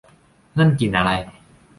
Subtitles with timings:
[0.57, 1.11] นั่นกลิ่นอะไร